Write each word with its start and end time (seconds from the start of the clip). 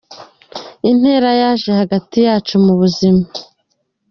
Intera 0.91 1.29
yaje 1.41 1.69
hagati 1.79 2.17
yacu 2.27 2.55
mu 2.65 2.73
buzima. 2.79 3.23